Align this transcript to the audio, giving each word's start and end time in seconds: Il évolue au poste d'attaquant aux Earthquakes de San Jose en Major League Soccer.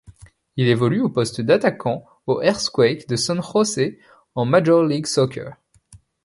Il 0.57 0.67
évolue 0.67 0.99
au 0.99 1.09
poste 1.09 1.41
d'attaquant 1.41 2.03
aux 2.25 2.41
Earthquakes 2.41 3.07
de 3.07 3.15
San 3.15 3.39
Jose 3.53 3.91
en 4.33 4.45
Major 4.45 4.83
League 4.83 5.05
Soccer. 5.05 5.55